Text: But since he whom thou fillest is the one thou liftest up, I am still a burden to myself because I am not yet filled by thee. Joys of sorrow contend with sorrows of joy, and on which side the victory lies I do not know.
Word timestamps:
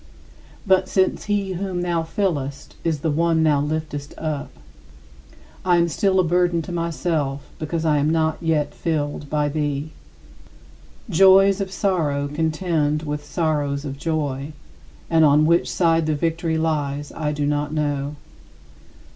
But 0.65 0.89
since 0.89 1.25
he 1.25 1.53
whom 1.53 1.81
thou 1.83 2.01
fillest 2.01 2.75
is 2.83 3.01
the 3.01 3.11
one 3.11 3.43
thou 3.43 3.61
liftest 3.61 4.15
up, 4.17 4.49
I 5.63 5.77
am 5.77 5.87
still 5.89 6.19
a 6.19 6.23
burden 6.23 6.63
to 6.63 6.71
myself 6.71 7.43
because 7.59 7.85
I 7.85 7.99
am 7.99 8.09
not 8.09 8.39
yet 8.41 8.73
filled 8.73 9.29
by 9.29 9.47
thee. 9.47 9.91
Joys 11.07 11.61
of 11.61 11.71
sorrow 11.71 12.27
contend 12.27 13.03
with 13.03 13.23
sorrows 13.23 13.85
of 13.85 13.99
joy, 13.99 14.53
and 15.07 15.23
on 15.23 15.45
which 15.45 15.69
side 15.71 16.07
the 16.07 16.15
victory 16.15 16.57
lies 16.57 17.11
I 17.11 17.31
do 17.31 17.45
not 17.45 17.71
know. 17.71 18.15